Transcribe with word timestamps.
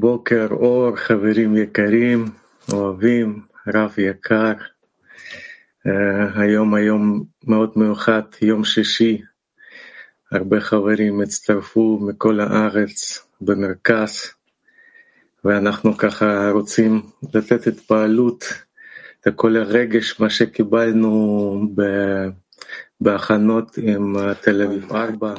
בוקר 0.00 0.46
אור, 0.50 0.96
חברים 0.96 1.56
יקרים, 1.56 2.24
אוהבים, 2.72 3.40
רב 3.74 3.94
יקר. 3.98 4.52
היום 6.34 6.74
היום 6.74 7.24
מאוד 7.46 7.72
מיוחד, 7.76 8.22
יום 8.42 8.64
שישי. 8.64 9.22
הרבה 10.32 10.60
חברים 10.60 11.20
הצטרפו 11.20 11.98
מכל 12.02 12.40
הארץ 12.40 13.26
במרכז, 13.40 14.32
ואנחנו 15.44 15.96
ככה 15.96 16.50
רוצים 16.50 17.02
לתת 17.34 17.66
התפעלות 17.66 18.44
לכל 19.26 19.56
הרגש, 19.56 20.20
מה 20.20 20.30
שקיבלנו 20.30 21.74
בהכנות 23.00 23.78
עם 23.82 24.16
תל 24.40 24.62
אביב 24.62 24.92
4. 24.92 25.34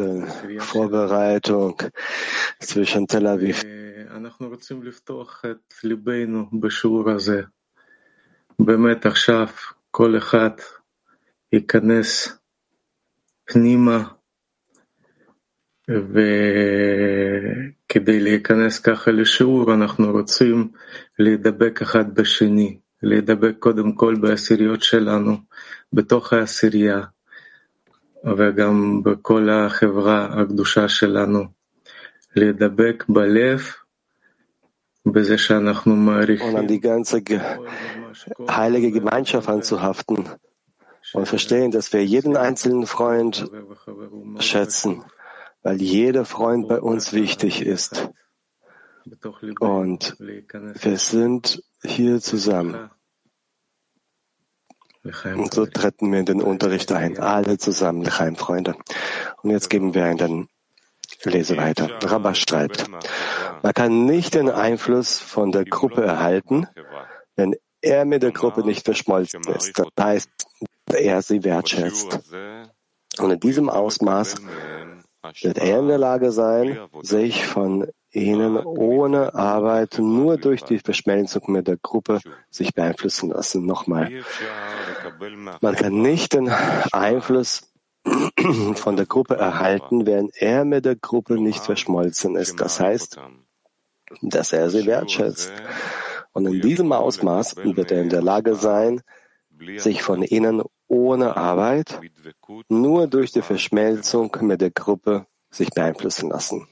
Vorbereitung 0.74 1.76
zwischen 2.60 3.08
Tel 3.08 3.26
Aviv 3.28 3.80
אנחנו 4.20 4.50
רוצים 4.50 4.84
לפתוח 4.84 5.46
את 5.52 5.74
ליבנו 5.84 6.50
בשיעור 6.60 7.10
הזה. 7.10 7.42
באמת 8.60 9.06
עכשיו 9.06 9.48
כל 9.92 10.18
אחד 10.18 10.50
ייכנס 11.54 12.38
פנימה, 13.46 14.04
וכדי 17.90 18.20
להיכנס 18.20 18.80
ככה 18.80 19.12
לשיעור 19.12 19.74
אנחנו 19.74 20.12
רוצים 20.12 20.72
להידבק 21.20 21.82
אחד 21.82 22.16
בשני, 22.16 22.80
להידבק 23.04 23.56
קודם 23.60 23.96
כל 23.96 24.16
בעשיריות 24.22 24.84
שלנו, 24.84 25.38
בתוך 25.94 26.34
העשירייה, 26.34 27.02
וגם 28.38 29.04
בכל 29.04 29.50
החברה 29.50 30.42
הקדושה 30.42 30.90
שלנו, 30.90 31.44
להידבק 32.36 33.06
בלב 33.10 33.62
und 35.12 36.56
an 36.56 36.68
die 36.68 36.80
ganze 36.80 37.24
heilige 38.50 38.92
Gemeinschaft 38.92 39.50
anzuhaften 39.50 40.30
und 41.14 41.28
verstehen, 41.28 41.72
dass 41.72 41.92
wir 41.94 42.06
jeden 42.06 42.38
einzelnen 42.38 42.86
Freund 42.86 43.50
schätzen, 44.40 45.04
weil 45.64 45.82
jeder 45.82 46.26
Freund 46.26 46.68
bei 46.68 46.80
uns 46.80 47.14
wichtig 47.14 47.62
ist. 47.62 48.10
Und 49.60 50.18
wir 50.20 50.98
sind 50.98 51.64
hier 51.84 52.20
zusammen. 52.22 52.90
Und 55.04 55.54
so 55.54 55.66
treten 55.66 56.12
wir 56.12 56.20
in 56.20 56.26
den 56.26 56.42
Unterricht 56.42 56.92
ein, 56.92 57.18
alle 57.20 57.58
zusammen, 57.58 58.04
Lechaim, 58.04 58.36
Freunde. 58.36 58.76
Und 59.42 59.52
jetzt 59.52 59.70
geben 59.70 59.94
wir 59.94 60.06
einen 60.06 60.50
Lese 61.24 61.58
weiter. 61.58 61.90
Rabbah 62.04 62.36
schreibt, 62.36 62.90
man 63.62 63.74
kann 63.74 64.06
nicht 64.06 64.36
den 64.36 64.50
Einfluss 64.50 65.20
von 65.20 65.52
der 65.52 65.66
Gruppe 65.66 66.04
erhalten, 66.04 66.68
wenn 67.36 67.56
er 67.82 68.06
mit 68.06 68.24
der 68.24 68.32
Gruppe 68.32 68.66
nicht 68.66 68.86
verschmolzen 68.86 69.42
ist. 69.44 69.78
Das 69.78 69.88
heißt, 70.00 70.30
er 70.94 71.22
sie 71.22 71.44
wertschätzt. 71.44 72.20
Und 73.20 73.32
in 73.32 73.40
diesem 73.40 73.70
Ausmaß 73.70 74.36
wird 75.42 75.58
er 75.58 75.80
in 75.80 75.88
der 75.88 75.98
Lage 75.98 76.32
sein, 76.32 76.80
sich 77.02 77.46
von 77.46 77.88
ihnen 78.12 78.58
ohne 78.58 79.36
Arbeit 79.36 80.00
nur 80.00 80.38
durch 80.38 80.64
die 80.64 80.80
Verschmelzung 80.80 81.44
mit 81.48 81.68
der 81.68 81.78
Gruppe 81.78 82.20
sich 82.50 82.74
beeinflussen 82.74 83.30
lassen. 83.30 83.66
Nochmal. 83.66 84.24
Man 85.62 85.76
kann 85.76 86.02
nicht 86.02 86.34
den 86.34 86.50
Einfluss 86.92 87.69
von 88.76 88.96
der 88.96 89.06
Gruppe 89.06 89.36
erhalten, 89.36 90.06
während 90.06 90.36
er 90.36 90.66
mit 90.66 90.86
der 90.86 90.96
Gruppe 90.96 91.36
nicht 91.40 91.64
verschmolzen 91.64 92.36
ist. 92.36 92.60
Das 92.60 92.80
heißt, 92.80 93.20
dass 94.22 94.54
er 94.54 94.70
sie 94.70 94.86
wertschätzt. 94.86 95.52
Und 96.34 96.46
in 96.46 96.62
diesem 96.62 96.92
Ausmaß 96.92 97.58
wird 97.58 97.92
er 97.92 98.02
in 98.02 98.10
der 98.10 98.22
Lage 98.22 98.56
sein, 98.56 99.02
sich 99.78 100.02
von 100.04 100.24
ihnen 100.24 100.64
ohne 100.88 101.36
Arbeit, 101.36 102.00
nur 102.70 103.08
durch 103.08 103.32
die 103.32 103.42
Verschmelzung 103.42 104.36
mit 104.42 104.62
der 104.62 104.72
Gruppe 104.72 105.26
sich 105.50 105.70
beeinflussen 105.70 106.30
lassen. 106.30 106.68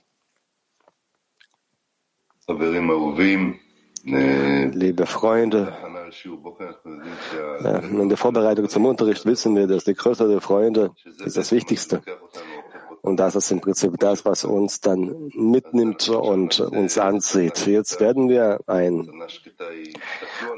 Liebe 4.07 5.05
Freunde, 5.05 5.73
in 7.91 8.07
der 8.07 8.17
Vorbereitung 8.17 8.69
zum 8.69 8.85
Unterricht 8.85 9.25
wissen 9.25 9.53
wir, 9.53 9.67
dass 9.67 9.83
die 9.83 9.95
Größe 9.95 10.29
der 10.29 10.39
Freunde 10.39 10.91
ist 11.25 11.35
das 11.35 11.51
Wichtigste. 11.51 12.01
Und 13.01 13.19
das 13.19 13.35
ist 13.35 13.51
im 13.51 13.59
Prinzip 13.59 13.99
das, 13.99 14.23
was 14.23 14.45
uns 14.45 14.79
dann 14.79 15.29
mitnimmt 15.33 16.07
und 16.07 16.59
uns 16.61 16.97
anzieht. 16.97 17.67
Jetzt 17.67 17.99
werden 17.99 18.29
wir 18.29 18.59
ein, 18.65 19.09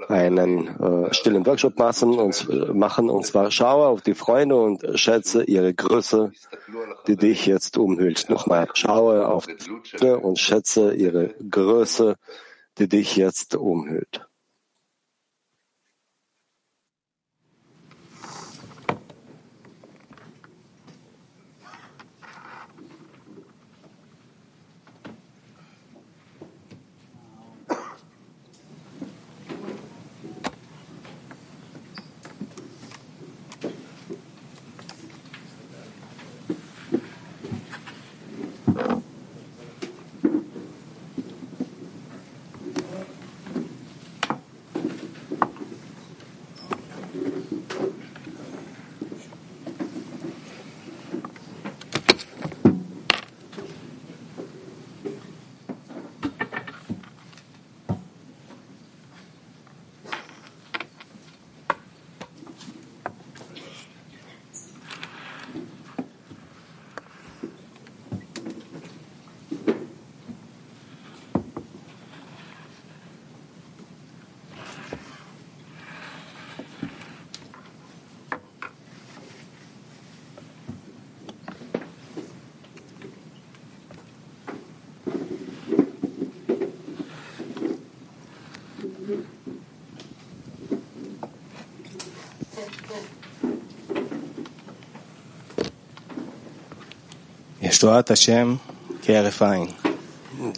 einen 0.08 0.68
äh, 0.80 1.14
stillen 1.14 1.46
Workshop 1.46 1.78
machen 1.80 2.20
und, 2.20 2.74
machen, 2.74 3.09
und 3.09 3.26
zwar 3.26 3.50
schaue 3.50 3.88
auf 3.88 4.02
die 4.02 4.14
Freunde 4.14 4.56
und 4.58 4.84
schätze 5.00 5.44
ihre 5.44 5.74
Größe, 5.74 6.32
die 7.08 7.18
dich 7.18 7.48
jetzt 7.48 7.78
umhüllt. 7.78 8.30
Nochmal, 8.30 8.68
schaue 8.74 9.28
auf 9.28 9.48
die 9.48 9.58
Freunde 9.98 10.20
und 10.20 10.38
schätze 10.38 10.94
ihre 10.94 11.34
Größe, 11.50 12.16
die 12.79 12.88
dich 12.88 13.16
jetzt 13.16 13.56
umhüllt. 13.56 14.28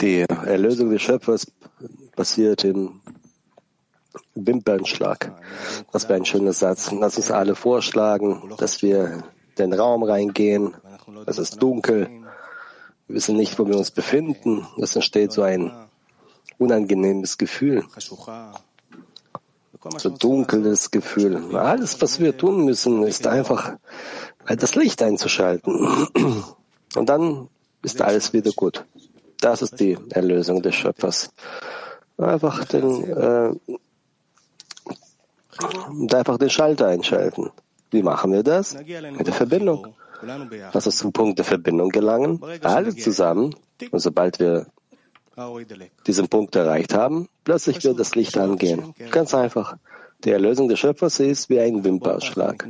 Die 0.01 0.21
Erlösung 0.21 0.91
des 0.91 1.01
Schöpfers 1.01 1.45
passiert 2.15 2.63
im 2.63 3.01
Wimpernschlag. 4.35 5.33
Was 5.91 6.05
für 6.05 6.13
ein 6.13 6.25
schöner 6.25 6.53
Satz. 6.53 6.91
Lass 6.91 7.17
uns 7.17 7.31
alle 7.31 7.55
vorschlagen, 7.55 8.53
dass 8.57 8.81
wir 8.81 9.23
in 9.57 9.71
den 9.71 9.73
Raum 9.73 10.03
reingehen. 10.03 10.73
Es 11.25 11.37
ist 11.37 11.61
dunkel. 11.61 12.07
Wir 13.07 13.15
wissen 13.15 13.35
nicht, 13.35 13.59
wo 13.59 13.67
wir 13.67 13.77
uns 13.77 13.91
befinden. 13.91 14.65
Es 14.81 14.95
entsteht 14.95 15.33
so 15.33 15.41
ein 15.41 15.71
unangenehmes 16.57 17.37
Gefühl. 17.37 17.83
So 19.97 20.09
dunkles 20.09 20.91
Gefühl. 20.91 21.55
Alles, 21.55 22.01
was 22.01 22.19
wir 22.19 22.37
tun 22.37 22.63
müssen, 22.63 23.03
ist 23.03 23.27
einfach 23.27 23.73
das 24.47 24.75
Licht 24.75 25.01
einzuschalten. 25.01 25.89
Und 26.95 27.09
dann 27.09 27.47
ist 27.83 28.01
alles 28.01 28.33
wieder 28.33 28.51
gut. 28.51 28.85
Das 29.39 29.61
ist 29.61 29.79
die 29.79 29.97
Erlösung 30.09 30.61
des 30.61 30.75
Schöpfers. 30.75 31.31
Einfach 32.17 32.63
den, 32.65 33.03
äh, 33.09 33.53
einfach 36.15 36.37
den 36.37 36.49
Schalter 36.49 36.87
einschalten. 36.87 37.49
Wie 37.89 38.03
machen 38.03 38.31
wir 38.31 38.43
das? 38.43 38.75
Mit 38.75 39.27
der 39.27 39.33
Verbindung. 39.33 39.95
Lass 40.73 40.85
uns 40.85 40.97
zum 40.97 41.11
Punkt 41.11 41.39
der 41.39 41.45
Verbindung 41.45 41.89
gelangen, 41.89 42.39
alle 42.61 42.95
zusammen. 42.95 43.55
Und 43.89 43.99
sobald 43.99 44.39
wir 44.39 44.67
diesen 46.05 46.27
Punkt 46.27 46.55
erreicht 46.55 46.93
haben, 46.93 47.27
plötzlich 47.43 47.83
wird 47.83 47.99
das 47.99 48.13
Licht 48.15 48.37
angehen. 48.37 48.93
Ganz 49.09 49.33
einfach. 49.33 49.77
Die 50.23 50.29
Erlösung 50.29 50.69
des 50.69 50.77
Schöpfers 50.79 51.19
ist 51.19 51.49
wie 51.49 51.59
ein 51.59 51.83
Wimperschlag. 51.83 52.67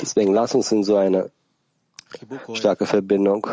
Deswegen 0.00 0.32
lass 0.32 0.54
uns 0.54 0.70
in 0.70 0.84
so 0.84 0.96
eine 0.96 1.30
starke 2.54 2.86
Verbindung 2.86 3.46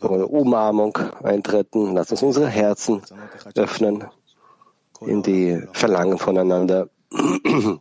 oder 0.00 0.30
Umarmung 0.30 0.96
eintreten. 1.22 1.94
Lass 1.94 2.10
uns 2.10 2.22
unsere 2.22 2.48
Herzen 2.48 3.02
öffnen 3.54 4.04
in 5.00 5.22
die 5.22 5.62
Verlangen 5.72 6.18
voneinander 6.18 6.88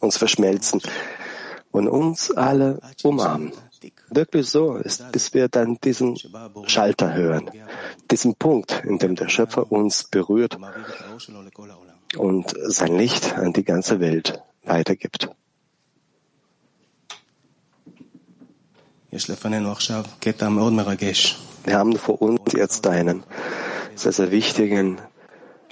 uns 0.00 0.16
verschmelzen 0.16 0.80
und 1.70 1.88
uns 1.88 2.30
alle 2.30 2.80
umarmen. 3.02 3.52
Wirklich 4.08 4.48
so 4.48 4.76
ist, 4.76 5.10
bis 5.12 5.34
wir 5.34 5.48
dann 5.48 5.78
diesen 5.82 6.16
Schalter 6.66 7.14
hören, 7.14 7.50
diesen 8.10 8.34
Punkt, 8.34 8.82
in 8.84 8.98
dem 8.98 9.14
der 9.14 9.28
Schöpfer 9.28 9.70
uns 9.70 10.04
berührt 10.04 10.56
und 12.16 12.54
sein 12.66 12.96
Licht 12.96 13.36
an 13.36 13.52
die 13.52 13.64
ganze 13.64 14.00
Welt 14.00 14.42
weitergibt. 14.62 15.28
Wir 21.64 21.78
haben 21.78 21.96
vor 21.96 22.20
uns 22.20 22.52
jetzt 22.52 22.86
einen 22.88 23.22
sehr, 23.94 24.10
sehr 24.10 24.30
wichtigen 24.32 25.00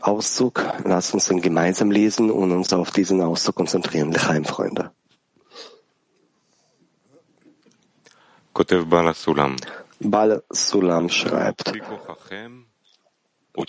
Auszug. 0.01 0.65
Lass 0.85 1.13
uns 1.13 1.27
den 1.27 1.41
gemeinsam 1.41 1.91
lesen 1.91 2.31
und 2.31 2.53
uns 2.53 2.73
auf 2.73 2.93
diesen 2.93 3.21
Auszug 3.21 3.57
konzentrieren, 3.57 4.13
Lechaim, 4.13 4.45
Freunde. 4.45 4.93
Bal 9.99 10.43
Sulam 10.51 11.09
schreibt, 11.09 11.73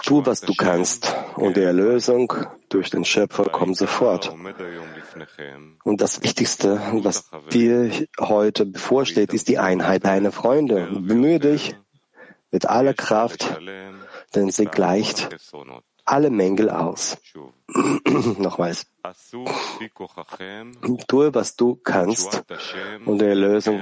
Tu, 0.03 0.25
was 0.25 0.41
du 0.41 0.53
kannst, 0.53 1.15
und 1.35 1.57
die 1.57 1.61
Erlösung 1.61 2.31
durch 2.73 2.89
den 2.89 3.05
Schöpfer 3.05 3.45
kommt 3.45 3.77
sofort. 3.77 4.33
Und 5.83 6.01
das 6.01 6.23
Wichtigste, 6.23 6.81
was 7.03 7.29
dir 7.51 8.07
heute 8.19 8.65
bevorsteht, 8.65 9.33
ist 9.33 9.47
die 9.47 9.59
Einheit 9.59 10.05
deiner 10.05 10.31
Freunde. 10.31 10.87
Bemühe 10.91 11.39
dich 11.39 11.75
mit 12.51 12.65
aller 12.65 12.93
Kraft, 12.93 13.59
denn 14.35 14.51
sie 14.51 14.65
gleicht 14.65 15.29
alle 16.05 16.29
Mängel 16.29 16.69
aus. 16.69 17.17
Nochmals. 18.37 18.87
Tue, 21.07 21.33
was 21.33 21.55
du 21.55 21.75
kannst, 21.75 22.43
und 23.05 23.19
die 23.19 23.25
Erlösung 23.25 23.81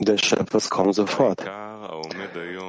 des 0.00 0.20
Schöpfers 0.20 0.70
kommt 0.70 0.94
sofort. 0.94 1.44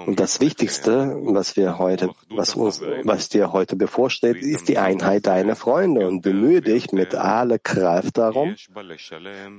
Und 0.05 0.19
das 0.19 0.39
Wichtigste, 0.39 1.15
was 1.21 1.55
wir 1.55 1.77
heute, 1.77 2.09
was 2.29 2.55
uns, 2.55 2.81
was 3.03 3.29
dir 3.29 3.53
heute 3.53 3.75
bevorsteht, 3.75 4.37
ist 4.37 4.67
die 4.67 4.77
Einheit 4.77 5.27
deiner 5.27 5.55
Freunde 5.55 6.07
und 6.07 6.21
bemühe 6.21 6.61
dich 6.61 6.91
mit 6.91 7.15
aller 7.15 7.59
Kraft 7.59 8.17
darum, 8.17 8.55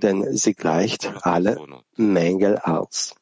denn 0.02 0.36
sie 0.36 0.54
gleicht 0.54 1.12
alle 1.22 1.58
Mängel 1.96 2.58
aus. 2.58 3.14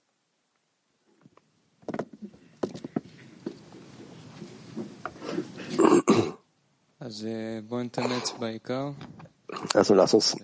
Also 9.75 9.95
lass 9.95 10.15
uns 10.15 10.37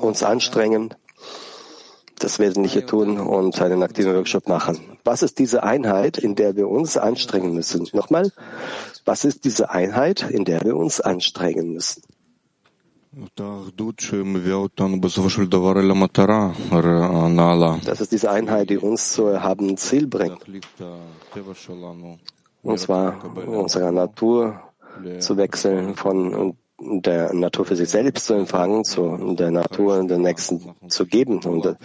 uns 0.00 0.22
anstrengen, 0.22 0.94
das 2.20 2.38
Wesentliche 2.38 2.86
tun 2.86 3.18
und 3.18 3.60
einen 3.60 3.82
aktiven 3.82 4.14
Workshop 4.14 4.48
machen. 4.48 4.78
Was 5.04 5.22
ist 5.22 5.38
diese 5.38 5.62
Einheit, 5.62 6.18
in 6.18 6.34
der 6.34 6.56
wir 6.56 6.68
uns 6.68 6.96
anstrengen 6.96 7.54
müssen? 7.54 7.88
Nochmal, 7.92 8.30
was 9.04 9.24
ist 9.24 9.44
diese 9.44 9.70
Einheit, 9.70 10.28
in 10.30 10.44
der 10.44 10.62
wir 10.62 10.76
uns 10.76 11.00
anstrengen 11.00 11.72
müssen? 11.72 12.02
Das 17.84 18.00
ist 18.00 18.12
diese 18.12 18.30
Einheit, 18.30 18.70
die 18.70 18.78
uns 18.78 19.12
zu 19.12 19.24
erhabenen 19.26 19.76
Ziel 19.76 20.06
bringt. 20.06 20.38
Und 22.62 22.78
zwar 22.78 23.48
unserer 23.48 23.90
Natur 23.90 24.60
zu 25.18 25.36
wechseln 25.36 25.96
von 25.96 26.56
der 26.80 27.32
Natur 27.34 27.64
für 27.64 27.76
sich 27.76 27.88
selbst 27.88 28.26
zu 28.26 28.34
empfangen, 28.34 28.84
zu 28.84 29.34
der 29.34 29.50
Natur 29.50 30.02
der 30.06 30.18
Nächsten 30.18 30.74
zu 30.88 31.06
geben. 31.06 31.40
Und 31.44 31.76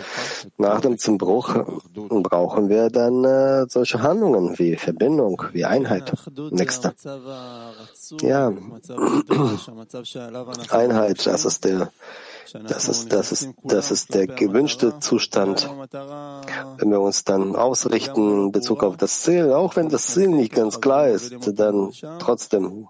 nach 0.58 0.82
dem 0.82 0.98
Zumbruch 0.98 1.56
brauchen 1.94 2.70
wir 2.70 2.90
dann 2.90 3.24
äh, 3.24 3.66
solche 3.68 4.02
Handlungen 4.02 4.58
wie 4.58 4.76
Verbindung, 4.76 5.42
wie 5.52 5.66
Einheit. 5.66 6.14
Nächster. 6.52 6.94
Ja, 8.22 8.54
Einheit, 10.70 11.26
das 11.26 11.46
ist 11.46 11.66
der 11.66 11.92
das 12.54 12.88
ist, 12.88 13.12
das 13.12 13.32
ist, 13.32 13.50
das 13.64 13.92
ist 13.92 14.14
der 14.14 14.28
gewünschte 14.28 15.00
Zustand. 15.00 15.70
Wenn 16.78 16.90
wir 16.90 17.02
uns 17.02 17.24
dann 17.24 17.56
ausrichten 17.56 18.46
in 18.46 18.52
Bezug 18.52 18.84
auf 18.84 18.98
das 18.98 19.22
Ziel, 19.22 19.52
auch 19.52 19.76
wenn 19.76 19.90
das 19.90 20.08
Ziel 20.08 20.30
nicht 20.30 20.54
ganz 20.54 20.80
klar 20.80 21.10
ist, 21.10 21.36
dann 21.60 21.92
trotzdem 22.20 22.88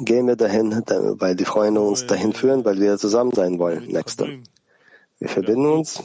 gehen 0.00 0.26
wir 0.26 0.36
dahin, 0.36 0.82
weil 1.18 1.36
die 1.36 1.44
Freunde 1.44 1.80
uns 1.80 2.06
dahin 2.06 2.32
führen, 2.32 2.64
weil 2.64 2.80
wir 2.80 2.98
zusammen 2.98 3.32
sein 3.32 3.58
wollen. 3.58 3.86
Nächster. 3.86 4.26
Wir 5.18 5.28
verbinden 5.28 5.66
uns 5.66 6.02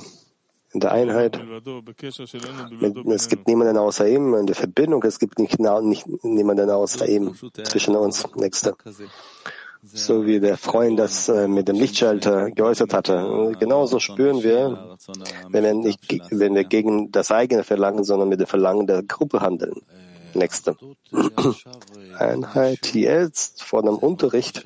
in 0.73 0.79
der 0.79 0.91
Einheit. 0.91 1.39
Es 3.07 3.29
gibt 3.29 3.47
niemanden 3.47 3.77
außer 3.77 4.07
ihm. 4.07 4.33
In 4.33 4.47
der 4.47 4.55
Verbindung, 4.55 5.03
es 5.03 5.19
gibt 5.19 5.39
nicht, 5.39 5.59
nicht 5.59 6.23
niemanden 6.23 6.69
außer 6.69 7.07
ihm 7.07 7.35
zwischen 7.63 7.95
uns. 7.95 8.25
Nächster. 8.35 8.75
So 9.85 10.25
wie 10.25 10.39
der 10.39 10.57
Freund 10.57 10.97
das 10.97 11.27
äh, 11.27 11.45
mit 11.45 11.67
dem 11.67 11.75
Lichtschalter 11.75 12.51
geäußert 12.51 12.93
hatte. 12.93 13.51
Genauso 13.59 13.99
spüren 13.99 14.41
wir, 14.41 14.97
wenn 15.49 15.63
wir 15.65 15.73
nicht, 15.73 15.99
wenn 16.31 16.55
wir 16.55 16.63
gegen 16.63 17.11
das 17.11 17.31
eigene 17.31 17.65
Verlangen, 17.65 18.05
sondern 18.05 18.29
mit 18.29 18.39
dem 18.39 18.47
Verlangen 18.47 18.87
der 18.87 19.03
Gruppe 19.03 19.41
handeln. 19.41 19.81
Nächste. 20.35 20.75
Einheit 22.17 22.93
jetzt 22.93 23.63
vor 23.63 23.83
dem 23.83 23.95
Unterricht 23.95 24.65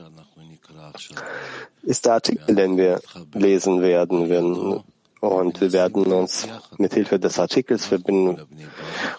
ist 1.83 2.05
der 2.05 2.13
Artikel, 2.13 2.55
den 2.55 2.77
wir 2.77 3.01
lesen 3.33 3.81
werden. 3.81 4.83
Und 5.19 5.59
wir 5.61 5.73
werden 5.73 6.05
uns 6.13 6.47
mit 6.77 6.93
Hilfe 6.93 7.17
des 7.19 7.39
Artikels 7.39 7.87
verbinden 7.87 8.37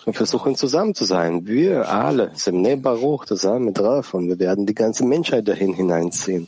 und 0.06 0.14
versuchen 0.14 0.54
zusammen 0.54 0.94
zu 0.94 1.04
sein. 1.04 1.44
Wir 1.46 1.88
alle, 1.88 2.30
Semne 2.34 2.76
Baruch, 2.76 3.24
zusammen 3.24 3.74
drauf 3.74 4.14
und 4.14 4.28
wir 4.28 4.38
werden 4.38 4.64
die 4.64 4.76
ganze 4.76 5.04
Menschheit 5.04 5.48
dahin 5.48 5.74
hineinziehen. 5.74 6.46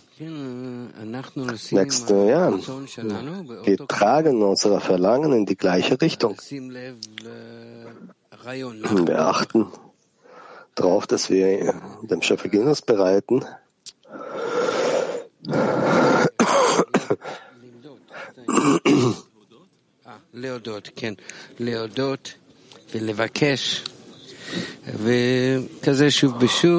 Nächste, 1.73 2.14
ja. 2.26 2.52
Wir 3.64 3.88
tragen 3.88 4.42
unsere 4.42 4.80
Verlangen 4.80 5.33
in 5.33 5.47
die 5.47 5.57
gleiche 5.57 6.00
Richtung. 6.00 6.37
Wir 8.45 9.19
achten 9.19 9.66
darauf, 10.81 11.07
dass 11.07 11.31
wir 11.31 11.75
dem 12.03 12.23
Schöpfer 12.23 12.49
Genuss 12.49 12.83
bereiten. 12.83 13.45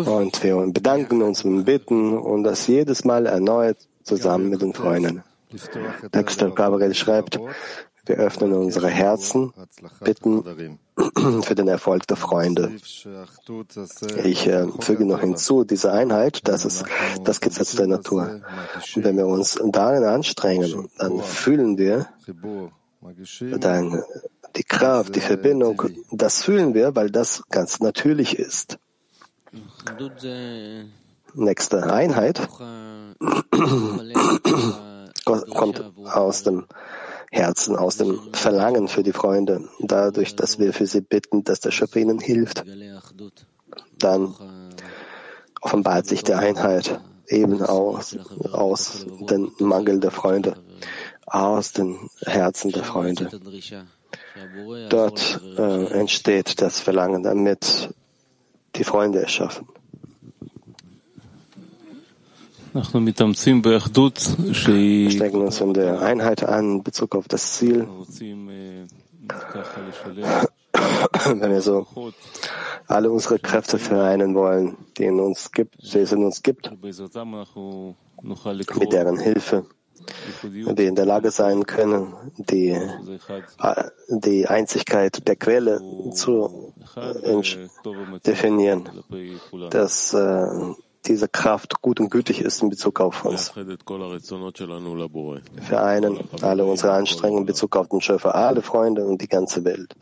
Und 0.08 0.43
wir 0.43 0.72
bedanken 0.74 1.22
uns 1.22 1.46
und 1.46 1.63
bitten 1.63 2.17
und 2.17 2.43
das 2.43 2.67
jedes 2.67 3.05
Mal 3.05 3.25
erneut 3.25 3.77
zusammen 4.03 4.50
mit 4.50 4.62
den 4.62 4.74
Freunden. 4.74 5.24
Dexter 6.13 6.50
Gabriel 6.51 6.93
schreibt, 6.93 7.39
wir 8.05 8.15
öffnen 8.17 8.53
unsere 8.53 8.88
Herzen, 8.88 9.53
bitten 10.01 10.43
für 11.43 11.55
den 11.55 11.67
Erfolg 11.67 12.08
der 12.08 12.17
Freunde. 12.17 12.72
Ich 14.24 14.48
äh, 14.48 14.67
füge 14.79 15.05
noch 15.05 15.20
hinzu, 15.20 15.63
diese 15.63 15.91
Einheit, 15.91 16.48
das 16.48 16.65
ist 16.65 16.84
das 17.24 17.39
Gesetz 17.41 17.75
der 17.75 17.88
Natur. 17.88 18.41
Und 18.96 19.03
wenn 19.03 19.17
wir 19.17 19.27
uns 19.27 19.60
darin 19.63 20.03
anstrengen, 20.03 20.89
dann 20.98 21.22
fühlen 21.22 21.77
wir 21.77 22.08
dann 23.60 24.03
die 24.55 24.63
Kraft, 24.63 25.15
die 25.15 25.22
Verbindung, 25.22 25.81
das 26.12 26.43
fühlen 26.43 26.74
wir, 26.74 26.96
weil 26.96 27.10
das 27.10 27.43
ganz 27.50 27.79
natürlich 27.79 28.38
ist. 28.38 28.77
Nächste 31.34 31.91
Einheit 31.91 32.48
kommt 35.25 35.84
aus 36.05 36.43
dem 36.43 36.65
Herzen, 37.31 37.77
aus 37.77 37.97
dem 37.97 38.19
Verlangen 38.33 38.89
für 38.89 39.03
die 39.03 39.13
Freunde, 39.13 39.69
dadurch, 39.79 40.35
dass 40.35 40.59
wir 40.59 40.73
für 40.73 40.85
sie 40.85 41.00
bitten, 41.01 41.43
dass 41.45 41.61
der 41.61 41.71
Schöpfer 41.71 42.00
ihnen 42.00 42.19
hilft. 42.19 42.65
Dann 43.97 44.35
offenbart 45.61 46.07
sich 46.07 46.23
die 46.23 46.33
Einheit 46.33 47.00
eben 47.27 47.61
aus, 47.61 48.17
aus 48.51 49.05
dem 49.29 49.53
Mangel 49.59 50.01
der 50.01 50.11
Freunde, 50.11 50.57
aus 51.25 51.71
den 51.71 52.09
Herzen 52.25 52.71
der 52.71 52.83
Freunde. 52.83 53.29
Dort 54.89 55.41
äh, 55.57 55.85
entsteht 55.85 56.61
das 56.61 56.81
Verlangen, 56.81 57.23
damit 57.23 57.93
die 58.75 58.83
Freunde 58.83 59.21
erschaffen. 59.21 59.67
Wir 62.73 62.83
stecken 65.11 65.41
uns 65.41 65.59
in 65.59 65.73
der 65.73 66.01
Einheit 66.01 66.41
an 66.43 66.77
in 66.77 66.83
Bezug 66.83 67.15
auf 67.15 67.27
das 67.27 67.51
Ziel. 67.53 67.85
Wenn 71.25 71.51
wir 71.51 71.61
so 71.61 71.85
alle 72.87 73.11
unsere 73.11 73.39
Kräfte 73.39 73.77
vereinen 73.77 74.33
wollen, 74.35 74.77
die, 74.97 75.03
in 75.03 75.19
uns 75.19 75.51
gibt, 75.51 75.75
die 75.93 75.99
es 75.99 76.13
in 76.13 76.23
uns 76.23 76.41
gibt, 76.41 76.71
mit 76.81 76.97
deren 78.93 79.19
Hilfe 79.19 79.65
wir 80.43 80.87
in 80.87 80.95
der 80.95 81.05
Lage 81.05 81.31
sein 81.31 81.65
können, 81.65 82.13
die, 82.37 82.79
die 84.09 84.47
Einzigkeit 84.47 85.27
der 85.27 85.35
Quelle 85.35 85.81
zu 86.13 86.73
definieren, 88.25 88.89
dass 89.69 90.15
diese 91.05 91.27
Kraft 91.27 91.81
gut 91.81 92.00
und 92.00 92.10
gütig 92.12 92.41
ist 92.41 92.62
in 92.62 92.70
Bezug 92.70 93.00
auf 93.00 93.25
uns. 93.25 93.53
Vereinen 95.62 96.20
alle 96.41 96.65
unsere 96.65 96.93
Anstrengungen 96.93 97.41
in 97.43 97.46
Bezug 97.48 97.75
auf 97.75 97.89
den 97.89 98.01
Schöpfer, 98.01 98.36
alle 98.36 98.62
Freunde 98.62 99.05
und 99.05 99.22
die 99.22 99.27
ganze 99.27 99.63
Welt. 99.65 99.96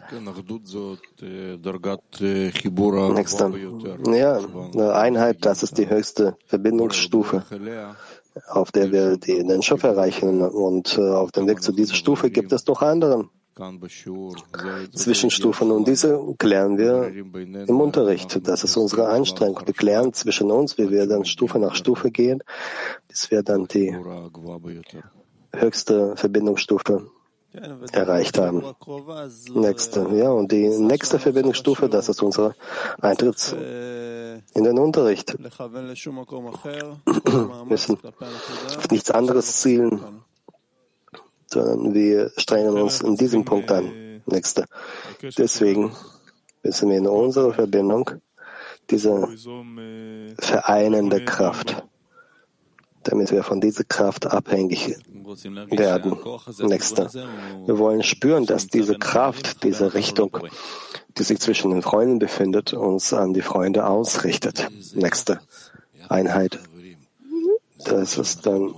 Nächster. 3.13 3.51
Ja, 4.13 4.39
Einheit, 4.93 5.45
das 5.45 5.63
ist 5.63 5.77
die 5.77 5.89
höchste 5.89 6.35
Verbindungsstufe, 6.45 7.43
auf 8.47 8.71
der 8.71 8.91
wir 8.91 9.17
den 9.17 9.61
Schöpfer 9.61 9.89
erreichen. 9.89 10.41
Und 10.41 10.97
äh, 10.97 11.01
auf 11.01 11.31
dem 11.31 11.47
Weg 11.47 11.63
zu 11.63 11.71
dieser 11.71 11.95
Stufe 11.95 12.29
gibt 12.29 12.51
es 12.51 12.65
noch 12.67 12.81
andere. 12.81 13.29
Zwischenstufen 14.93 15.71
und 15.71 15.87
diese 15.87 16.19
klären 16.37 16.77
wir 16.77 17.11
im 17.67 17.81
Unterricht. 17.81 18.39
Das 18.47 18.63
ist 18.63 18.77
unsere 18.77 19.09
Anstrengung. 19.09 19.61
Wir 19.65 19.73
klären 19.73 20.13
zwischen 20.13 20.51
uns, 20.51 20.77
wie 20.77 20.89
wir 20.89 21.07
dann 21.07 21.25
Stufe 21.25 21.59
nach 21.59 21.75
Stufe 21.75 22.11
gehen, 22.11 22.41
bis 23.07 23.31
wir 23.31 23.43
dann 23.43 23.67
die 23.67 23.95
höchste 25.53 26.15
Verbindungsstufe 26.15 27.09
erreicht 27.91 28.37
haben. 28.37 28.63
Nächste, 29.55 30.07
ja, 30.13 30.29
und 30.29 30.51
die 30.51 30.69
nächste 30.69 31.17
Verbindungsstufe, 31.17 31.89
das 31.89 32.07
ist 32.09 32.21
unser 32.21 32.53
Eintritt 33.01 33.55
in 34.53 34.63
den 34.63 34.77
Unterricht. 34.77 35.35
Wir 35.39 35.49
müssen 37.67 37.97
auf 38.77 38.91
nichts 38.91 39.09
anderes 39.11 39.61
zielen, 39.61 39.99
sondern 41.51 41.93
wir 41.93 42.31
strengen 42.37 42.77
uns 42.77 43.01
in 43.01 43.15
diesem 43.15 43.45
Punkt 43.45 43.71
an. 43.71 44.21
Nächste. 44.25 44.65
Deswegen 45.37 45.91
müssen 46.63 46.89
wir 46.89 46.97
in 46.97 47.07
unserer 47.07 47.53
Verbindung 47.53 48.11
diese 48.89 49.27
vereinende 50.39 51.23
Kraft, 51.25 51.83
damit 53.03 53.31
wir 53.31 53.43
von 53.43 53.61
dieser 53.61 53.83
Kraft 53.83 54.27
abhängig 54.27 54.97
werden. 55.69 56.17
Nächste. 56.59 57.09
Wir 57.65 57.77
wollen 57.77 58.03
spüren, 58.03 58.45
dass 58.45 58.67
diese 58.67 58.97
Kraft, 58.97 59.63
diese 59.63 59.93
Richtung, 59.93 60.37
die 61.17 61.23
sich 61.23 61.39
zwischen 61.39 61.71
den 61.71 61.81
Freunden 61.81 62.19
befindet, 62.19 62.73
uns 62.73 63.13
an 63.13 63.33
die 63.33 63.41
Freunde 63.41 63.85
ausrichtet. 63.87 64.67
Nächste. 64.95 65.39
Einheit. 66.07 66.59
Das 67.85 68.17
ist 68.17 68.45
dann 68.45 68.73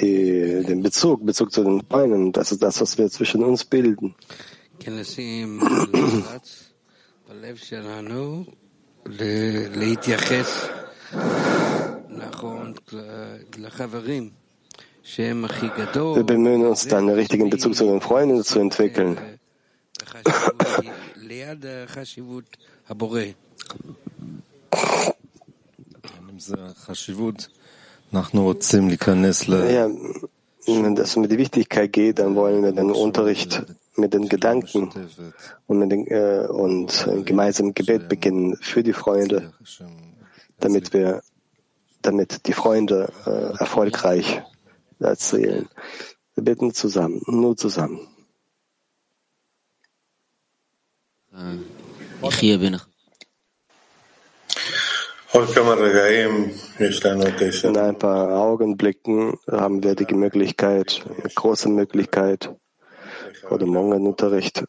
die, 0.00 0.64
den 0.66 0.82
Bezug, 0.82 1.24
Bezug 1.24 1.52
zu 1.52 1.64
den 1.64 1.84
Beinen. 1.86 2.32
Das 2.32 2.52
ist 2.52 2.62
das, 2.62 2.80
was 2.80 2.98
wir 2.98 3.10
zwischen 3.10 3.42
uns 3.42 3.64
bilden. 3.64 4.14
Wir 16.16 16.24
bemühen 16.24 16.66
uns 16.66 16.88
dann, 16.88 17.08
einen 17.08 17.16
richtigen 17.16 17.48
Bezug 17.48 17.74
zu 17.74 17.84
den 17.84 18.00
Freunden 18.00 18.42
zu 18.42 18.58
entwickeln. 18.58 19.18
Ja, 29.70 29.90
wenn 30.66 30.96
es 30.96 31.16
um 31.16 31.28
die 31.28 31.38
Wichtigkeit 31.38 31.92
geht, 31.92 32.18
dann 32.18 32.34
wollen 32.34 32.62
wir 32.62 32.72
den 32.72 32.90
Unterricht 32.90 33.64
mit 33.96 34.14
den 34.14 34.28
Gedanken 34.28 34.90
und, 35.66 35.78
mit 35.78 35.92
den, 35.92 36.06
äh, 36.06 36.46
und 36.48 37.08
gemeinsam 37.24 37.74
Gebet 37.74 38.08
beginnen 38.08 38.56
für 38.60 38.82
die 38.82 38.92
Freunde, 38.92 39.52
damit 40.58 40.92
wir, 40.92 41.22
damit 42.02 42.46
die 42.46 42.52
Freunde 42.52 43.12
äh, 43.26 43.58
erfolgreich 43.58 44.42
erzählen. 44.98 45.68
Wir 46.34 46.44
beten 46.44 46.74
zusammen, 46.74 47.22
nur 47.26 47.56
zusammen. 47.56 48.00
Ich 52.22 52.38
hier 52.38 52.58
bin. 52.58 52.80
In 57.62 57.76
ein 57.76 57.98
paar 57.98 58.40
Augenblicken 58.40 59.38
haben 59.50 59.82
wir 59.82 59.94
die 59.94 60.14
Möglichkeit, 60.14 61.04
eine 61.06 61.28
große 61.34 61.68
Möglichkeit, 61.68 62.56
vor 63.46 63.58
dem 63.58 63.68
Morgenunterricht 63.68 64.64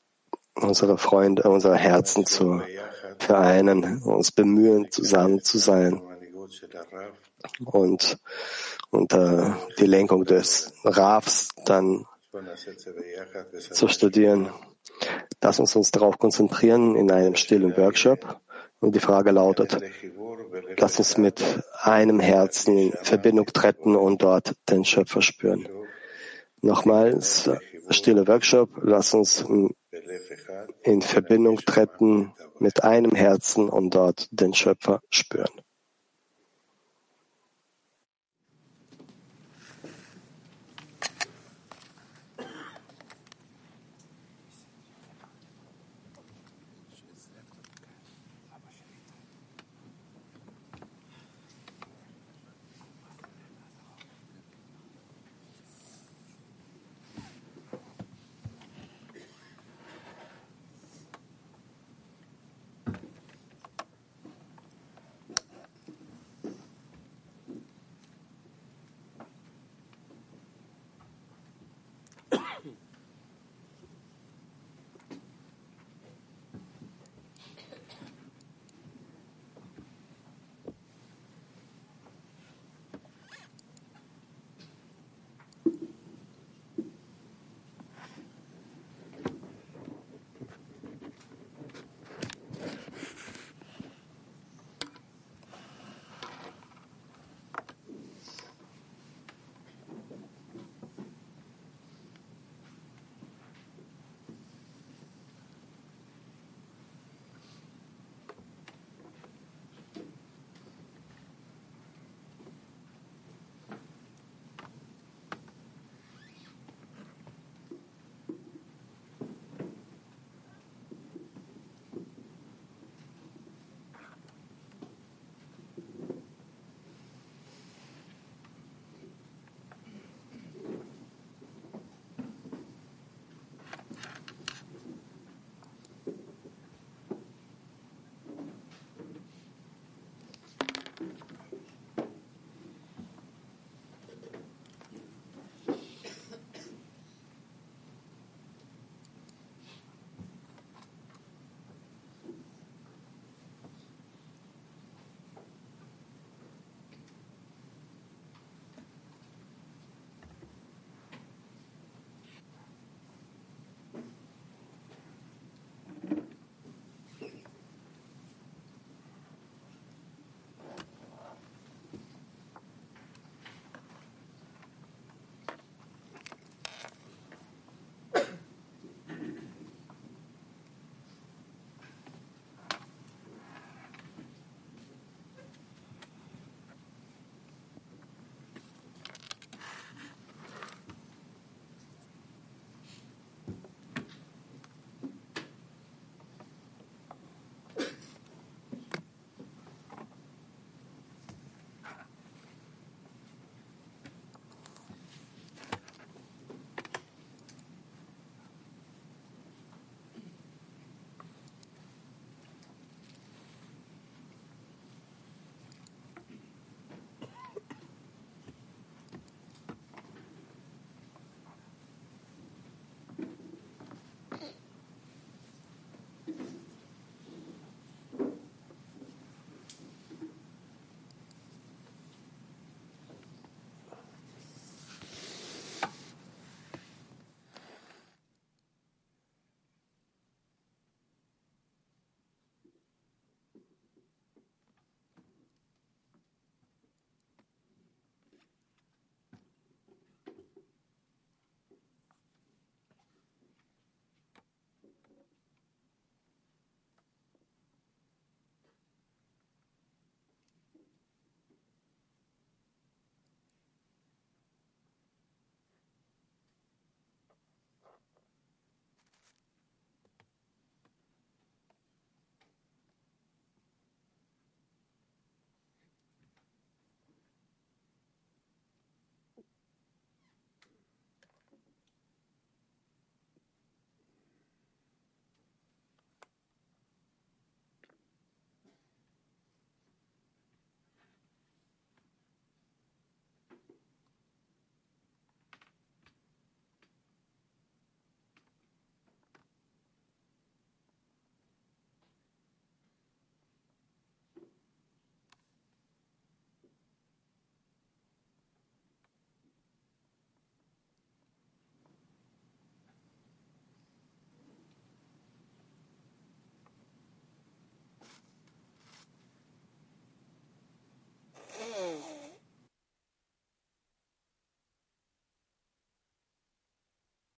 unsere 0.56 0.98
Freunde, 0.98 1.44
unsere 1.44 1.78
Herzen 1.78 2.26
zu 2.26 2.62
vereinen, 3.18 4.02
uns 4.04 4.34
bemühen, 4.34 4.92
zusammen 4.92 5.42
zu 5.42 5.58
sein 5.58 6.02
und 7.64 8.18
unter 8.90 9.58
die 9.80 9.86
Lenkung 9.86 10.26
des 10.26 10.74
Rafs 10.84 11.48
dann 11.64 12.06
zu 13.72 13.88
studieren. 13.88 14.50
Lass 15.42 15.62
uns 15.62 15.78
uns 15.78 15.92
darauf 15.92 16.18
konzentrieren 16.18 16.98
in 16.98 17.10
einem 17.10 17.36
stillen 17.36 17.78
Workshop. 17.78 18.42
Und 18.80 18.94
die 18.96 19.00
Frage 19.00 19.32
lautet, 19.32 19.80
lass 20.78 21.00
uns 21.00 21.18
mit 21.18 21.44
einem 21.82 22.20
Herzen 22.20 22.78
in 22.78 22.92
Verbindung 23.04 23.46
treten 23.48 23.96
und 23.96 24.22
dort 24.22 24.56
den 24.70 24.86
Schöpfer 24.86 25.22
spüren. 25.22 25.68
Nochmals, 26.62 27.50
stille 27.90 28.28
Workshop, 28.28 28.70
lass 28.82 29.14
uns 29.14 29.46
in 30.84 31.02
Verbindung 31.02 31.58
treten 31.58 32.34
mit 32.60 32.84
einem 32.84 33.12
Herzen 33.12 33.70
und 33.70 33.94
dort 33.94 34.28
den 34.32 34.54
Schöpfer 34.54 35.02
spüren. 35.10 35.52